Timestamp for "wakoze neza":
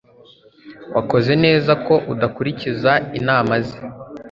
0.95-1.71